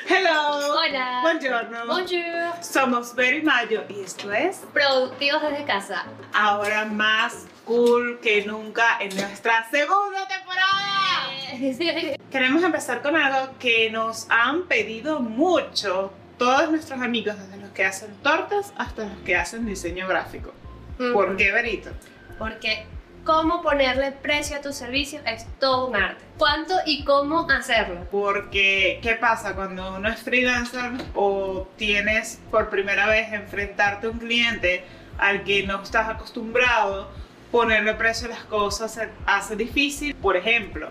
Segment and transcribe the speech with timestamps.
[0.00, 0.74] Hello.
[0.76, 1.20] Hola.
[1.22, 1.86] Buongiorno.
[1.86, 2.62] Bonjour.
[2.62, 6.04] Somos Berry Mayo y esto es Productivos desde casa.
[6.34, 12.16] ahora más cool que nunca en nuestra segunda temporada.
[12.30, 17.84] Queremos empezar con algo que nos han pedido mucho todos nuestros amigos, desde los que
[17.84, 20.52] hacen tortas hasta los que hacen diseño gráfico.
[20.98, 21.90] ¿Por qué, Berito?
[22.38, 22.84] Porque
[23.24, 26.22] cómo ponerle precio a tus servicios es todo un arte.
[26.38, 28.06] ¿Cuánto y cómo hacerlo?
[28.10, 34.18] Porque, ¿qué pasa cuando uno es freelancer o tienes por primera vez enfrentarte a un
[34.18, 34.84] cliente
[35.18, 37.08] al que no estás acostumbrado?
[37.50, 40.14] Ponerle precio a las cosas se hace difícil.
[40.16, 40.90] Por ejemplo,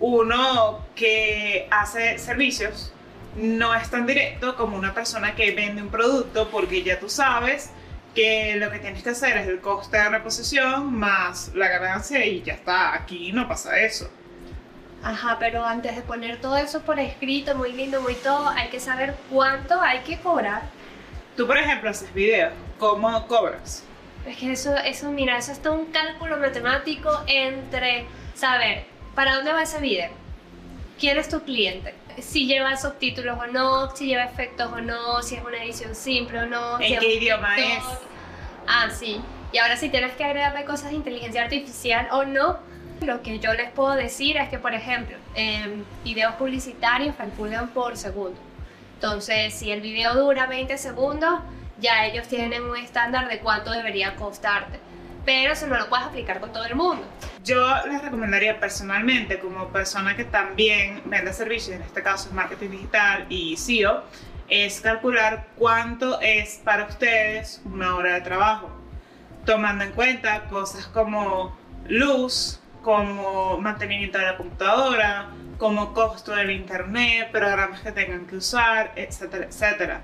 [0.00, 2.92] uno que hace servicios
[3.36, 7.70] no es tan directo como una persona que vende un producto porque ya tú sabes
[8.18, 12.42] que lo que tienes que hacer es el coste de reposición más la ganancia y
[12.42, 14.10] ya está, aquí no pasa eso.
[15.04, 18.80] Ajá, pero antes de poner todo eso por escrito, muy lindo, muy todo, hay que
[18.80, 20.62] saber cuánto hay que cobrar.
[21.36, 23.84] Tú, por ejemplo, haces videos, ¿cómo cobras?
[24.26, 29.62] Es que eso, eso, mira, eso está un cálculo matemático entre saber para dónde va
[29.62, 30.10] ese video,
[30.98, 35.36] quién es tu cliente, si lleva subtítulos o no, si lleva efectos o no, si
[35.36, 36.80] es una edición simple o no.
[36.80, 37.82] ¿En qué idioma es?
[38.66, 39.20] Ah, sí.
[39.52, 42.58] Y ahora si tienes que agregarle cosas de inteligencia artificial o no,
[43.00, 47.96] lo que yo les puedo decir es que, por ejemplo, en videos publicitarios calculan por
[47.96, 48.38] segundo.
[48.94, 51.40] Entonces, si el video dura 20 segundos,
[51.80, 54.80] ya ellos tienen un estándar de cuánto debería costarte.
[55.28, 57.04] Pero eso no lo puedes aplicar con todo el mundo.
[57.44, 62.70] Yo les recomendaría personalmente, como persona que también vende servicios, en este caso es marketing
[62.70, 64.04] digital y SEO,
[64.48, 68.70] es calcular cuánto es para ustedes una hora de trabajo,
[69.44, 71.54] tomando en cuenta cosas como
[71.86, 78.92] luz, como mantenimiento de la computadora, como costo del internet, programas que tengan que usar,
[78.96, 80.00] etcétera, etcétera.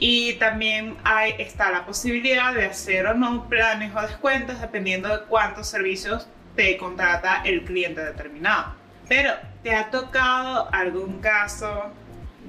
[0.00, 5.24] Y también hay, está la posibilidad de hacer o no planes o descuentos dependiendo de
[5.24, 8.74] cuántos servicios te contrata el cliente determinado.
[9.08, 11.92] Pero, ¿te ha tocado algún caso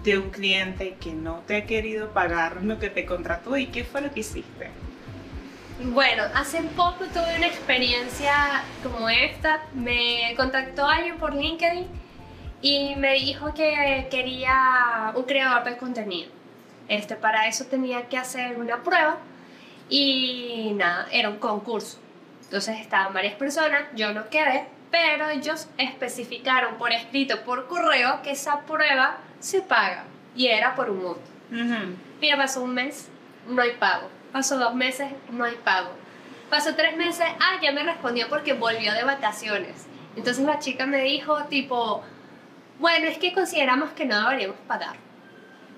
[0.03, 3.83] de un cliente que no te ha querido pagar lo que te contrató y qué
[3.83, 4.69] fue lo que hiciste?
[5.81, 9.61] Bueno, hace poco tuve una experiencia como esta.
[9.73, 11.87] Me contactó alguien por LinkedIn
[12.61, 16.38] y me dijo que quería un creador de contenido.
[16.89, 19.17] Este, para eso tenía que hacer una prueba
[19.89, 21.99] y nada, era un concurso.
[22.43, 28.31] Entonces estaban varias personas, yo no quedé, pero ellos especificaron por escrito, por correo, que
[28.31, 30.05] esa prueba se paga
[30.35, 31.21] y era por un monto.
[32.19, 33.07] Mira, pasó un mes,
[33.47, 34.09] no hay pago.
[34.31, 35.91] Pasó dos meses, no hay pago.
[36.49, 39.85] Pasó tres meses, ah, ya me respondió porque volvió de vacaciones.
[40.15, 42.03] Entonces la chica me dijo, tipo,
[42.79, 44.95] bueno, es que consideramos que no deberíamos pagar.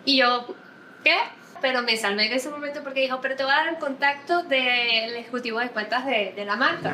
[0.05, 0.55] Y yo,
[1.03, 1.15] ¿qué?
[1.61, 4.43] Pero me salvé en ese momento porque dijo, pero te voy a dar el contacto
[4.43, 6.93] del ejecutivo de cuentas de, la marca.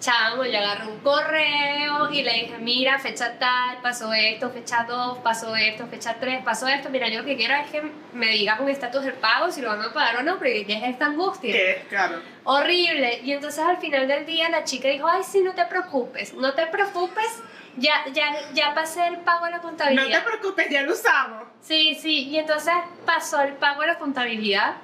[0.00, 5.18] Chamo, yo agarré un correo y le dije, mira, fecha tal, pasó esto, fecha 2,
[5.18, 6.88] pasó esto, fecha 3, pasó esto.
[6.88, 7.82] Mira, yo lo que quiero es que
[8.12, 10.74] me digas un estatus del pago, si lo van a pagar o no, porque ¿qué
[10.74, 11.52] es esta angustia?
[11.52, 12.22] Que claro.
[12.44, 13.20] Horrible.
[13.24, 16.54] Y entonces al final del día la chica dijo, ay, sí, no te preocupes, no
[16.54, 17.42] te preocupes,
[17.76, 20.04] ya, ya, ya pasé el pago de la contabilidad.
[20.04, 21.48] No te preocupes, ya lo usamos.
[21.60, 24.76] Sí, sí, y entonces pasó el pago de la contabilidad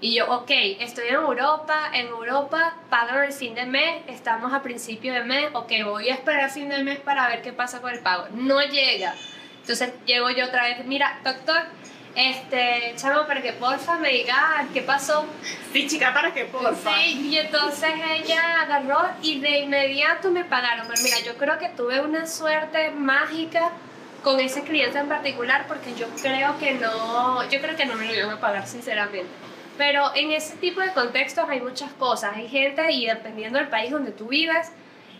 [0.00, 0.50] y yo, ok,
[0.80, 5.48] estoy en Europa, en Europa pagan el fin de mes, estamos a principio de mes,
[5.54, 8.26] ok, voy a esperar fin de mes para ver qué pasa con el pago.
[8.32, 9.14] No llega.
[9.60, 11.62] Entonces llego yo otra vez, mira, doctor,
[12.14, 15.26] este, chamo, para que porfa me diga qué pasó.
[15.72, 16.94] Sí, chica, para que porfa.
[16.96, 20.86] Sí, y entonces ella agarró y de inmediato me pagaron.
[20.88, 23.72] Pero mira, yo creo que tuve una suerte mágica
[24.22, 28.06] con ese cliente en particular porque yo creo que no, yo creo que no me
[28.06, 29.28] lo iban a pagar sinceramente.
[29.78, 32.36] Pero en ese tipo de contextos hay muchas cosas.
[32.36, 34.72] Hay gente y dependiendo del país donde tú vives,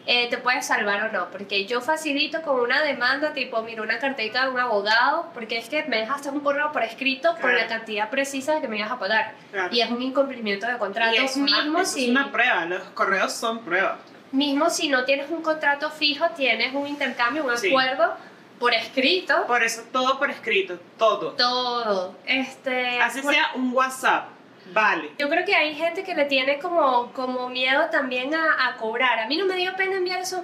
[0.06, 1.30] eh, te puedes salvar o no.
[1.30, 5.68] Porque yo facilito con una demanda tipo, mira, una cartita de un abogado, porque es
[5.68, 7.58] que me dejaste un correo por escrito con Claro.
[7.58, 9.34] la cantidad precisa que me ibas a pagar.
[9.52, 9.68] Claro.
[9.72, 11.14] Y es un incumplimiento de contrato.
[11.14, 13.96] Y es una, mismo, eso es si, una prueba, los correos son pruebas.
[14.32, 17.68] mismo si no tienes un contrato fijo, tienes un intercambio, un Sí.
[17.68, 18.14] acuerdo
[18.58, 19.46] por escrito.
[19.46, 21.32] Por eso todo por escrito, todo.
[21.32, 22.16] Todo.
[22.26, 24.24] Este, Así por- sea un WhatsApp,
[24.72, 25.10] vale.
[25.18, 29.18] Yo creo que hay gente que le tiene como, como miedo también a, a cobrar.
[29.20, 30.40] A mí no me dio pena enviar esos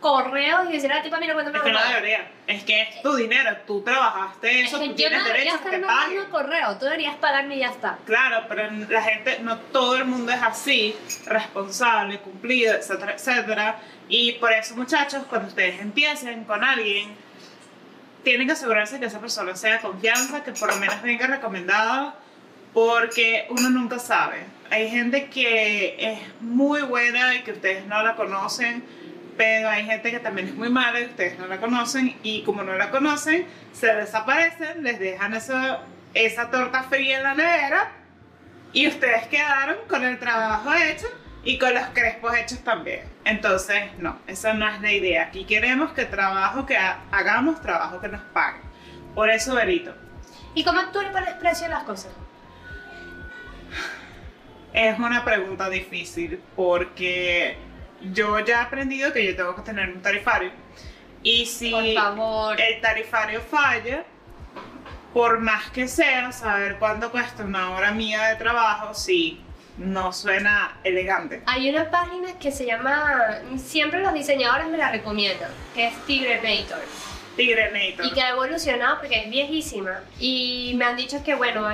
[0.00, 2.02] correos y decir a la tipa, mira, cuánto me Es que no va a pagar?".
[2.02, 2.30] debería.
[2.48, 5.58] Es que es tu dinero, tú trabajaste eso, Es que tú tienes no derecho a
[5.60, 6.24] que te paguen.
[6.30, 7.98] correo, tú deberías pagarme y ya está.
[8.04, 10.96] Claro, pero la gente, no todo el mundo es así,
[11.26, 13.76] responsable, cumplido, etcétera, etcétera.
[14.08, 17.14] Y por eso, muchachos, cuando ustedes empiecen con alguien,
[18.24, 22.14] tienen que asegurarse que esa persona sea de confianza, que por lo menos venga recomendada,
[22.72, 24.44] porque uno nunca sabe.
[24.70, 28.82] Hay gente que es muy buena y que ustedes no la conocen,
[29.36, 32.62] pero hay gente que también es muy mala y ustedes no la conocen, y como
[32.62, 35.80] no la conocen, se desaparecen, les dejan esa,
[36.14, 37.92] esa torta fría en la nevera,
[38.72, 41.06] y ustedes quedaron con el trabajo hecho
[41.44, 43.00] y con los crespos hechos también.
[43.24, 45.24] Entonces, no, esa no es la idea.
[45.24, 48.62] Aquí queremos que trabajo que hagamos, trabajo que nos paguen.
[49.14, 49.94] Por eso, Berito.
[50.54, 52.12] ¿Y cómo tú le pones precio las cosas?
[54.72, 57.56] Es una pregunta difícil porque
[58.12, 60.50] yo ya he aprendido que yo tengo que tener un tarifario.
[61.22, 64.04] Y si el tarifario falla,
[65.12, 69.40] por más que sea, saber cuánto cuesta una hora mía de trabajo, sí,
[69.76, 71.42] no suena elegante.
[71.46, 76.80] Hay una página que se llama, siempre los diseñadores me la recomiendan, que es Tigrenator.
[77.36, 78.06] Tigrenator.
[78.06, 80.00] Y que ha evolucionado porque es viejísima.
[80.18, 81.68] Y me han dicho que, bueno,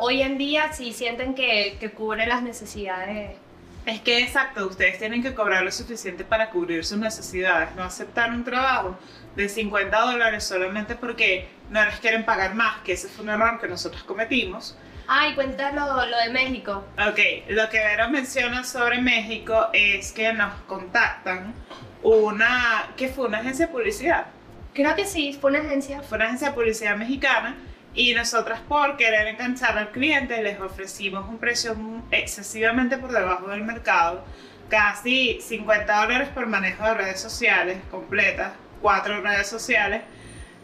[0.00, 3.36] hoy en día sí sienten que, que cubre las necesidades.
[3.84, 8.30] Es que exacto, ustedes tienen que cobrar lo suficiente para cubrir sus necesidades, no aceptar
[8.30, 8.96] un trabajo
[9.34, 13.60] de 50 dólares solamente porque no les quieren pagar más, que ese fue un error
[13.60, 14.76] que nosotros cometimos
[15.08, 16.84] Ay, cuéntalo lo de México.
[16.98, 17.18] Ok,
[17.48, 21.54] lo que Vero menciona sobre México es que nos contactan
[22.02, 24.26] una, que fue una agencia de publicidad.
[24.72, 26.00] Creo que sí, fue una agencia.
[26.02, 27.56] Fue una agencia de publicidad mexicana
[27.94, 31.76] y nosotras por querer enganchar al cliente les ofrecimos un precio
[32.10, 34.24] excesivamente por debajo del mercado,
[34.68, 40.02] casi 50 dólares por manejo de redes sociales completas, cuatro redes sociales.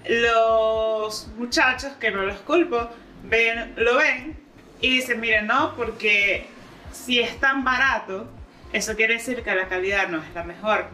[0.06, 2.88] Los muchachos, que no los culpo,
[3.24, 4.38] ven, lo ven
[4.80, 6.46] y dicen, miren, no, porque
[6.92, 8.30] si es tan barato,
[8.72, 10.86] eso quiere decir que la calidad no es la mejor,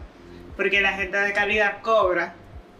[0.57, 2.33] porque la gente de calidad cobra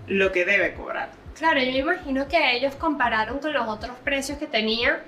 [0.07, 1.09] lo que debe cobrar.
[1.37, 4.99] Claro, yo imagino que ellos compararon con los otros precios que tenían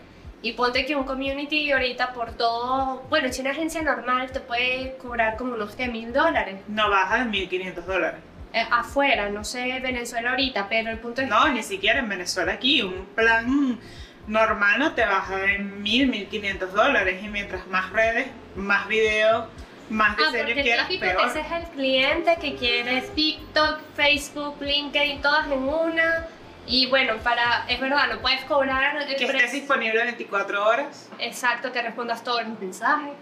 [0.42, 4.98] y ponte que un community ahorita por todo, bueno, si una agencia normal te puede
[4.98, 6.60] cobrar como unos de mil dólares.
[6.68, 8.20] No baja de 1500 dólares.
[8.54, 12.54] Eh, afuera, no sé Venezuela ahorita, pero el punto es No, ni siquiera en Venezuela
[12.54, 13.80] aquí, un plan
[14.28, 19.46] normal no te baja de mil, mil quinientos dólares y mientras más redes, más videos,
[19.90, 21.28] más ah, diseños quieras, peor.
[21.28, 26.28] Ese es el cliente que quiere TikTok, Facebook, LinkedIn, todas en una.
[26.66, 29.06] Y bueno, para, es verdad, no puedes cobrar.
[29.08, 31.10] que estés disponible 24 horas.
[31.20, 33.14] Exacto, que respondas todos los mensajes,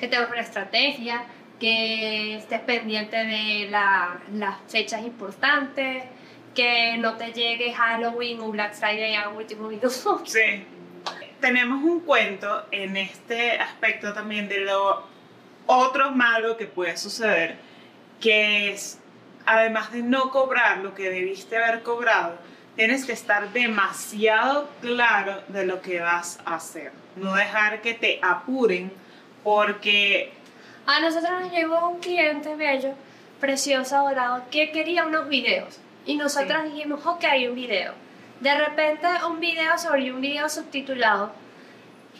[0.00, 1.24] que tengas una estrategia,
[1.60, 6.04] que estés pendiente de la, las fechas importantes
[6.54, 10.22] que no te llegue Halloween o Black Friday a último minuto.
[10.24, 10.64] Sí.
[11.40, 15.13] Tenemos un cuento en este aspecto también de lo
[15.66, 17.56] otro malo que puede suceder,
[18.20, 18.98] que es,
[19.46, 22.38] además de no cobrar lo que debiste haber cobrado,
[22.76, 26.92] tienes que estar demasiado claro de lo que vas a hacer.
[27.16, 28.92] No dejar que te apuren
[29.42, 30.32] porque...
[30.86, 32.94] A nosotros nos llegó un cliente bello,
[33.40, 37.94] precioso, dorado, que quería unos videos y nosotros dijimos, ok, un video.
[38.40, 41.32] De repente un video sobre un video subtitulado.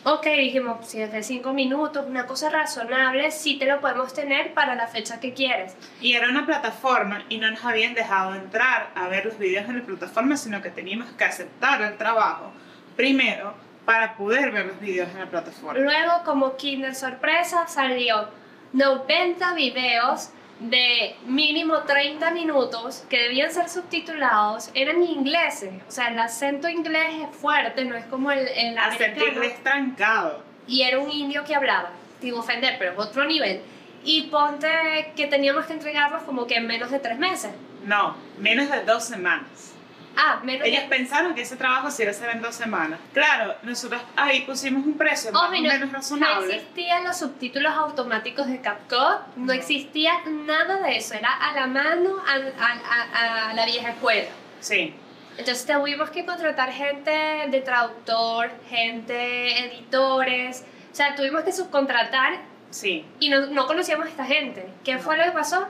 [0.06, 4.52] Ok, dijimos, si es de 5 minutos, una cosa razonable, sí te lo podemos tener
[4.52, 5.74] para la fecha que quieres.
[5.98, 9.78] Y era una plataforma y no nos habían dejado entrar a ver los videos en
[9.78, 12.52] la plataforma, sino que teníamos que aceptar el trabajo
[12.96, 13.54] primero
[13.86, 15.80] para poder ver los videos en la plataforma.
[15.80, 18.28] Luego, como Kinder sorpresa, salió
[18.74, 20.28] 90 videos
[20.60, 25.72] de mínimo 30 minutos que debían ser subtitulados eran ingleses.
[25.88, 30.42] O sea, el acento inglés es fuerte, no es como el, el acento inglés trancado.
[30.66, 33.60] Y era un indio que hablaba, digo ofender, pero otro nivel.
[34.04, 34.68] Y ponte
[35.16, 37.50] que teníamos que entregarlos como que en menos de tres meses.
[37.84, 39.73] No, menos de dos semanas.
[40.16, 43.00] Ah, menos Ellos pensaron que ese trabajo se iba a hacer en dos semanas.
[43.12, 46.46] Claro, nosotros ahí pusimos un precio más o menos razonable.
[46.46, 51.66] No existían los subtítulos automáticos de CapCut, no, existía nada de eso, era a la
[51.66, 54.28] mano, a, a, la vieja escuela.
[54.60, 54.94] Sí.
[55.36, 57.10] Entonces tuvimos que contratar gente
[57.48, 62.40] de traductor, gente, editores, o sea, tuvimos que subcontratar.
[62.70, 63.04] Sí.
[63.18, 64.68] Y no, no conocíamos a esta gente.
[64.84, 65.66] ¿Qué fue lo que pasó?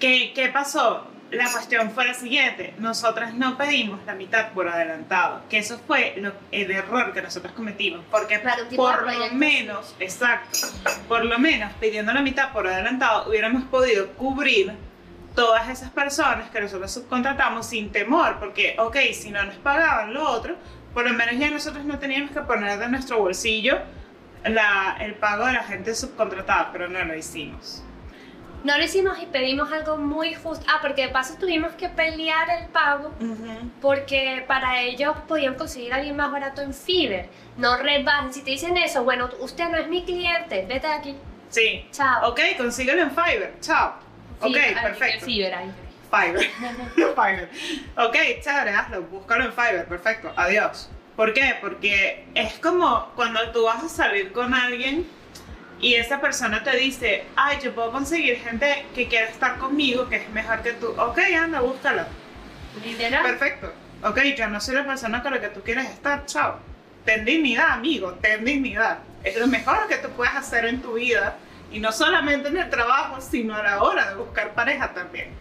[0.00, 1.06] ¿Qué, ¿Qué pasó?
[1.30, 6.14] La cuestión fue la siguiente, nosotras no pedimos la mitad por adelantado, que eso fue
[6.52, 8.40] el error que nosotros cometimos, porque
[8.76, 10.58] por lo menos, exacto,
[11.08, 14.72] por lo menos pidiendo la mitad por adelantado hubiéramos podido cubrir
[15.34, 20.28] todas esas personas que nosotros subcontratamos sin temor, porque, ok, si no nos pagaban lo
[20.30, 20.56] otro,
[20.92, 23.78] por lo menos ya nosotros no teníamos que poner de nuestro bolsillo
[24.44, 27.82] la, el pago de la gente subcontratada, pero no lo hicimos.
[28.64, 30.64] No lo hicimos y pedimos algo muy justo.
[30.68, 33.12] Ah, porque de paso tuvimos que pelear el pago
[33.82, 37.28] porque para ellos podían conseguir a alguien más barato en Fiverr.
[37.58, 38.32] No rebajen.
[38.32, 41.16] Si te dicen eso, bueno, usted no es mi cliente, vete de aquí.
[41.50, 41.86] Sí.
[41.92, 42.30] Chao.
[42.30, 43.52] Ok, consíguelo en Fiverr.
[43.60, 43.96] Chao.
[44.40, 45.26] Ok, perfecto.
[45.26, 45.72] Fiverr ahí.
[46.10, 46.44] Fiverr.
[46.94, 47.50] Fiverr.
[47.98, 49.02] Ok, chévere, hazlo.
[49.02, 49.86] Búscalo en Fiverr.
[49.86, 50.32] Perfecto.
[50.36, 50.88] Adiós.
[51.16, 51.54] ¿Por qué?
[51.60, 55.06] Porque es como cuando tú vas a salir con alguien
[55.80, 60.16] y esa persona te dice, ay, yo puedo conseguir gente que quiere estar conmigo, que
[60.16, 60.88] es mejor que tú.
[60.98, 62.06] Ok, anda, búscala.
[62.84, 63.22] Literal.
[63.22, 63.72] Perfecto.
[64.02, 66.24] Ok, yo no soy la persona con la que tú quieres estar.
[66.26, 66.58] Chao.
[67.04, 68.12] Ten dignidad, amigo.
[68.14, 68.98] Ten dignidad.
[69.22, 71.36] Es lo mejor que tú puedes hacer en tu vida.
[71.70, 75.34] Y no solamente en el trabajo, sino a la hora de buscar pareja también.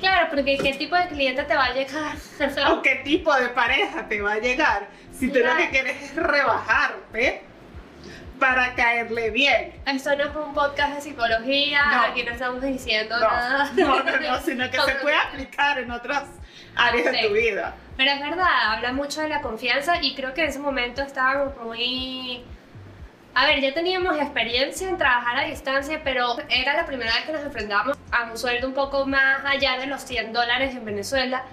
[0.00, 2.16] Claro, porque ¿qué tipo de cliente te va a llegar?
[2.72, 6.16] o qué tipo de pareja te va a llegar si tú lo que quieres es
[6.16, 7.51] rebajarte
[8.42, 9.72] para caerle bien.
[9.86, 12.00] Esto no es un podcast de psicología, No.
[12.10, 13.70] aquí no estamos diciendo No, nada.
[13.76, 16.24] no, no, no, sino que se puede aplicar en otras
[16.74, 17.28] áreas de Sí.
[17.28, 17.76] tu vida.
[17.96, 21.56] Pero es verdad, habla mucho de la confianza y creo que en ese momento estábamos
[21.62, 22.42] muy...
[23.34, 27.32] A ver, ya teníamos experiencia en trabajar a distancia, pero era la primera vez que
[27.32, 31.44] nos enfrentábamos a un sueldo un poco más allá de los 100 dólares en Venezuela.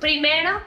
[0.00, 0.62] Primero,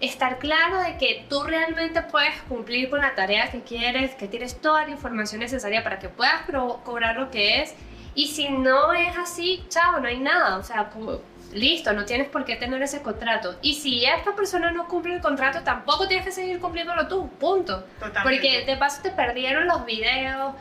[0.00, 4.60] estar claro de que tú realmente puedes cumplir con la tarea que quieres, que tienes
[4.60, 6.42] toda la información necesaria para que puedas
[6.84, 7.74] cobrar lo que es.
[8.14, 10.58] Y si no es así, chao, no hay nada.
[10.58, 11.20] O sea, como,
[11.52, 13.56] listo, no tienes por qué tener ese contrato.
[13.62, 17.84] Y si esta persona no cumple el contrato, tampoco tienes que seguir cumpliéndolo tú, punto.
[18.00, 18.22] Totalmente.
[18.22, 20.54] Porque de paso te perdieron los videos.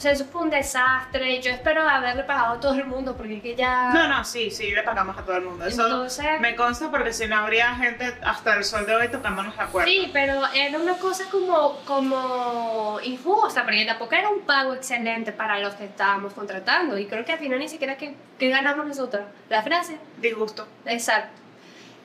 [0.00, 1.42] O sea, eso fue un desastre.
[1.42, 3.90] Yo espero haberle pagado a todo el mundo porque es que ya...
[3.92, 5.66] No, no, sí, sí, le pagamos a todo el mundo.
[5.66, 9.54] Eso Entonces- me consta porque si no habría gente hasta el sol de hoy tocándonos
[9.58, 9.86] la cuerda.
[9.90, 15.58] Sí, pero era una cosa como, como injusta, porque tampoco era un pago excelente para
[15.58, 16.96] los que estábamos contratando.
[16.96, 19.24] Y creo que al final ni siquiera que, que ganamos nosotros.
[19.50, 19.98] La Francia.
[20.16, 20.66] Disgusto.
[20.86, 21.38] Exacto.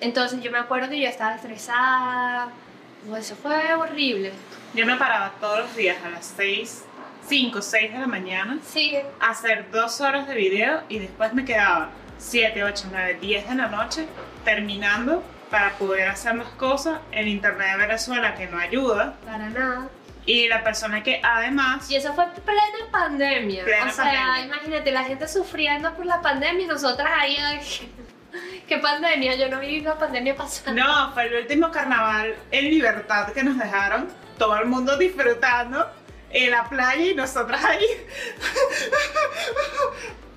[0.02, 2.50] Entonces yo me acuerdo que yo estaba estresada.
[3.08, 4.34] Pues eso fue horrible.
[4.74, 6.85] Yo me paraba todos los días a las 6,
[7.27, 11.44] 5, 6 de la mañana Sí, a hacer dos horas de video y después me
[11.44, 14.08] quedaba 7, 8, 9, 10 de la noche
[14.44, 17.00] terminando para poder hacer las cosas.
[17.12, 19.89] El internet de Venezuela que no ayuda para nada.
[20.25, 21.89] y la persona que además...
[21.89, 23.63] Y eso fue plena pandemia.
[23.63, 24.46] Plena o sea, pandemia.
[24.46, 27.38] imagínate, la gente sufriendo por la pandemia y nosotras ahí.
[28.67, 29.36] ¿Qué pandemia?
[29.36, 30.74] Yo no viví la pandemia pasada.
[30.74, 34.08] No, fue el último carnaval en libertad que nos dejaron.
[34.38, 35.88] Todo el mundo disfrutando
[36.36, 37.86] en la playa y nosotras ahí.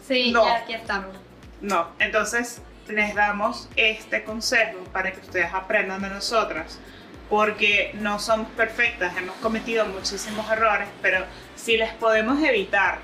[0.07, 0.47] Sí, No.
[0.47, 1.14] aquí estamos.
[1.61, 6.78] No, entonces les damos este consejo para que ustedes aprendan de nosotras.
[7.28, 11.26] Porque no somos perfectas, hemos cometido muchísimos errores, pero
[11.57, 13.00] si les podemos evitar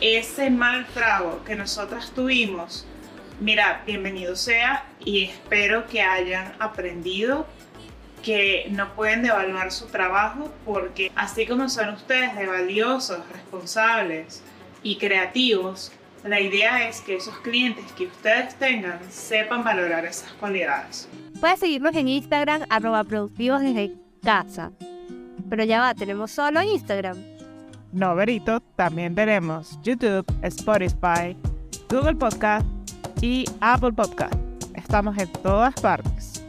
[0.00, 2.86] ese mal trago que nosotras tuvimos,
[3.40, 7.48] mira, bienvenido sea y espero que hayan aprendido
[8.24, 14.42] que no pueden devaluar su trabajo porque así como son ustedes de valiosos, responsables
[14.82, 15.92] y creativos,
[16.24, 21.06] la idea es que esos clientes que ustedes tengan sepan valorar esas cualidades.
[21.38, 24.72] Puedes seguirnos en Instagram, arroba productivos desde casa.
[25.50, 27.18] Pero ya va, tenemos solo Instagram.
[27.92, 31.36] No, Verito, también tenemos YouTube, Spotify,
[31.90, 32.66] Google Podcast
[33.20, 34.34] y Apple Podcast.
[34.74, 36.43] Estamos en todas partes.